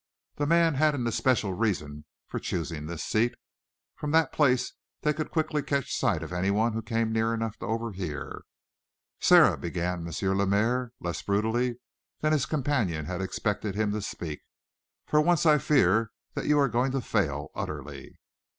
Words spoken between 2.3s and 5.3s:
choosing this seat. From that place they could